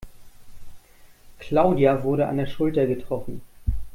[1.37, 3.43] Claudia wurde an der Schulter getroffen.